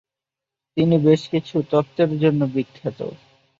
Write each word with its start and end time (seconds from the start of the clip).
তিনি 0.77 0.95
বেশকিছু 1.07 1.55
তত্ত্বের 1.71 2.11
জন্য 2.21 2.41
বিখ্যাত। 2.53 2.99